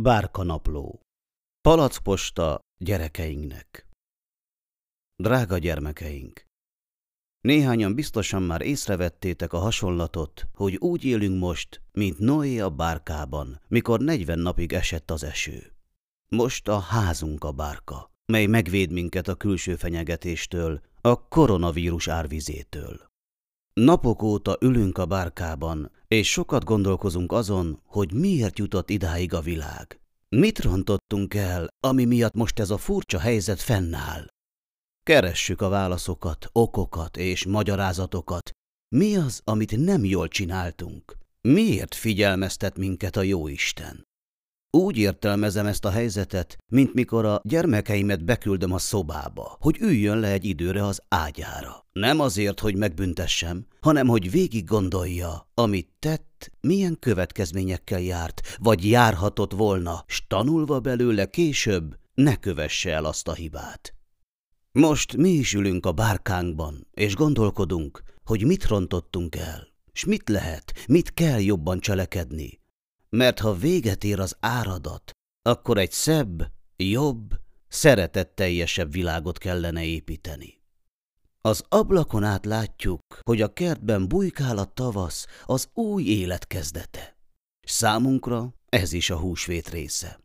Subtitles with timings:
[0.00, 1.00] Bárkanapló
[1.60, 3.86] Palackposta gyerekeinknek
[5.16, 6.44] Drága gyermekeink!
[7.40, 14.00] Néhányan biztosan már észrevettétek a hasonlatot, hogy úgy élünk most, mint Noé a bárkában, mikor
[14.00, 15.72] negyven napig esett az eső.
[16.28, 23.06] Most a házunk a bárka, mely megvéd minket a külső fenyegetéstől, a koronavírus árvizétől.
[23.72, 30.00] Napok óta ülünk a bárkában, és sokat gondolkozunk azon, hogy miért jutott idáig a világ.
[30.28, 34.26] Mit rontottunk el, ami miatt most ez a furcsa helyzet fennáll?
[35.02, 38.50] Keressük a válaszokat, okokat és magyarázatokat.
[38.88, 41.16] Mi az, amit nem jól csináltunk?
[41.40, 44.07] Miért figyelmeztet minket a Jóisten?
[44.70, 50.30] Úgy értelmezem ezt a helyzetet, mint mikor a gyermekeimet beküldöm a szobába, hogy üljön le
[50.30, 51.86] egy időre az ágyára.
[51.92, 59.52] Nem azért, hogy megbüntessem, hanem hogy végig gondolja, amit tett, milyen következményekkel járt, vagy járhatott
[59.52, 63.94] volna, s tanulva belőle később ne kövesse el azt a hibát.
[64.72, 70.72] Most mi is ülünk a bárkánkban, és gondolkodunk, hogy mit rontottunk el, s mit lehet,
[70.88, 72.57] mit kell jobban cselekedni,
[73.08, 75.10] mert ha véget ér az áradat,
[75.42, 77.34] akkor egy szebb, jobb,
[77.68, 80.62] szeretetteljesebb világot kellene építeni.
[81.40, 87.16] Az ablakon át látjuk, hogy a kertben bujkál a tavasz, az új élet kezdete.
[87.60, 90.20] Számunkra ez is a húsvét része.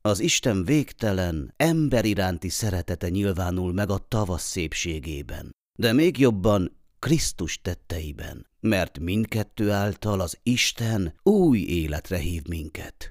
[0.00, 7.60] Az Isten végtelen, ember iránti szeretete nyilvánul meg a tavasz szépségében, de még jobban Krisztus
[7.60, 13.10] tetteiben, mert mindkettő által az Isten új életre hív minket.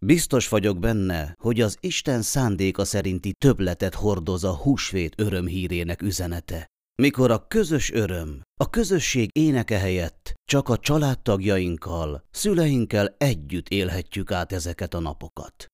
[0.00, 6.66] Biztos vagyok benne, hogy az Isten szándéka szerinti töbletet hordoz a húsvét örömhírének üzenete,
[7.02, 14.52] mikor a közös öröm, a közösség éneke helyett csak a családtagjainkkal, szüleinkkel együtt élhetjük át
[14.52, 15.66] ezeket a napokat.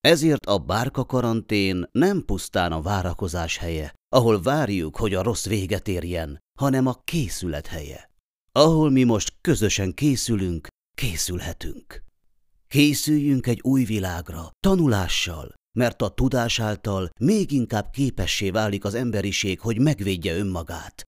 [0.00, 5.88] Ezért a bárka karantén nem pusztán a várakozás helye, ahol várjuk, hogy a rossz véget
[5.88, 8.10] érjen, hanem a készület helye.
[8.52, 10.66] Ahol mi most közösen készülünk,
[10.96, 12.02] készülhetünk.
[12.68, 19.60] Készüljünk egy új világra, tanulással, mert a tudás által még inkább képessé válik az emberiség,
[19.60, 21.02] hogy megvédje önmagát.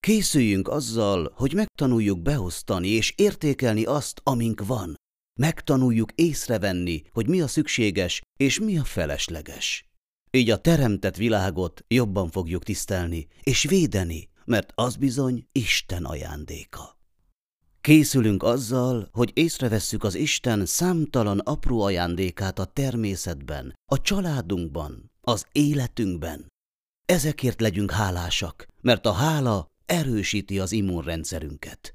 [0.00, 4.94] Készüljünk azzal, hogy megtanuljuk beosztani és értékelni azt, amink van.
[5.40, 9.93] Megtanuljuk észrevenni, hogy mi a szükséges és mi a felesleges.
[10.34, 16.98] Így a teremtett világot jobban fogjuk tisztelni és védeni, mert az bizony Isten ajándéka.
[17.80, 26.46] Készülünk azzal, hogy észrevesszük az Isten számtalan apró ajándékát a természetben, a családunkban, az életünkben.
[27.04, 31.94] Ezekért legyünk hálásak, mert a hála erősíti az immunrendszerünket.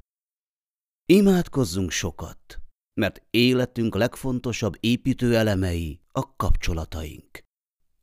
[1.05, 2.59] Imádkozzunk sokat,
[2.93, 7.47] mert életünk legfontosabb építőelemei a kapcsolataink.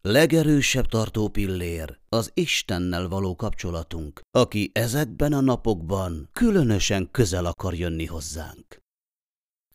[0.09, 8.78] Legerősebb tartópillér az Istennel való kapcsolatunk, aki ezekben a napokban különösen közel akar jönni hozzánk.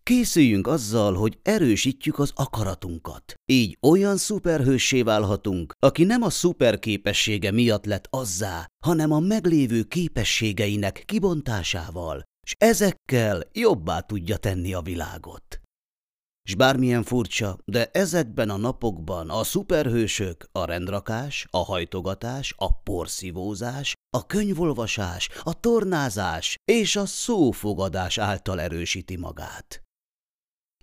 [0.03, 3.33] Készüljünk azzal, hogy erősítjük az akaratunkat.
[3.45, 11.03] Így olyan szuperhőssé válhatunk, aki nem a szuperképessége miatt lett azzá, hanem a meglévő képességeinek
[11.05, 15.60] kibontásával, s ezekkel jobbá tudja tenni a világot.
[16.43, 23.93] S bármilyen furcsa, de ezekben a napokban a szuperhősök a rendrakás, a hajtogatás, a porszívózás,
[24.17, 29.81] a könyvolvasás, a tornázás és a szófogadás által erősíti magát.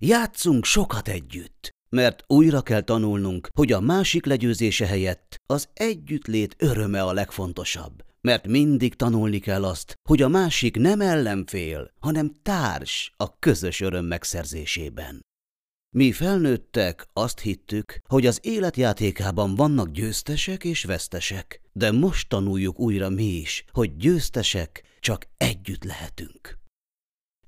[0.01, 7.03] Játszunk sokat együtt, mert újra kell tanulnunk, hogy a másik legyőzése helyett az együttlét öröme
[7.03, 13.39] a legfontosabb, mert mindig tanulni kell azt, hogy a másik nem ellenfél, hanem társ a
[13.39, 15.27] közös öröm megszerzésében.
[15.95, 23.09] Mi felnőttek azt hittük, hogy az életjátékában vannak győztesek és vesztesek, de most tanuljuk újra
[23.09, 26.59] mi is, hogy győztesek csak együtt lehetünk.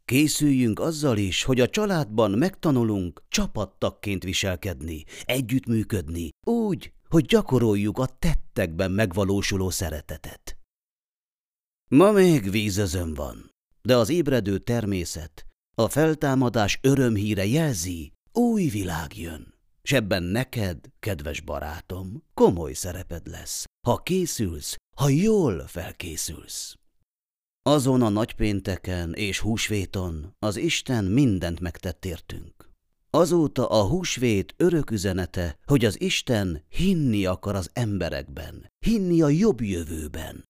[0.05, 8.91] Készüljünk azzal is, hogy a családban megtanulunk csapattagként viselkedni, együttműködni, úgy, hogy gyakoroljuk a tettekben
[8.91, 10.57] megvalósuló szeretetet.
[11.91, 13.51] Ma még vízözön van,
[13.81, 15.45] de az ébredő természet,
[15.75, 23.65] a feltámadás örömhíre jelzi, új világ jön, s ebben neked, kedves barátom, komoly szereped lesz,
[23.87, 26.75] ha készülsz, ha jól felkészülsz.
[27.63, 32.69] Azon a nagypénteken és húsvéton az Isten mindent megtett értünk.
[33.09, 39.61] Azóta a húsvét örök üzenete, hogy az Isten hinni akar az emberekben, hinni a jobb
[39.61, 40.49] jövőben.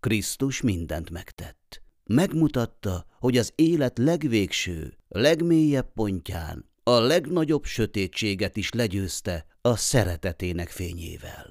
[0.00, 1.82] Krisztus mindent megtett.
[2.04, 11.50] Megmutatta, hogy az élet legvégső, legmélyebb pontján a legnagyobb sötétséget is legyőzte a szeretetének fényével.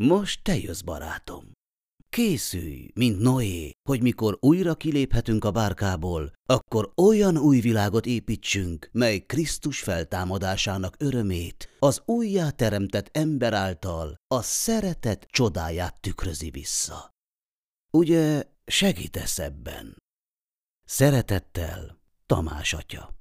[0.00, 1.52] Most te jössz, barátom.
[2.08, 9.18] Készülj, mint Noé, hogy mikor újra kiléphetünk a bárkából, akkor olyan új világot építsünk, mely
[9.18, 17.10] Krisztus feltámadásának örömét, az újjáteremtett ember által a szeretet csodáját tükrözi vissza.
[17.92, 19.96] Ugye segítesz ebben?
[20.84, 23.17] Szeretettel, Tamás atya.